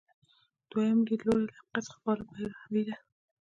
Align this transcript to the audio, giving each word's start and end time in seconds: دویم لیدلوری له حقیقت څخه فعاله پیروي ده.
دویم 0.69 0.99
لیدلوری 1.09 1.45
له 1.47 1.53
حقیقت 1.57 1.83
څخه 1.87 1.97
فعاله 2.03 2.23
پیروي 2.31 2.83
ده. 2.87 2.95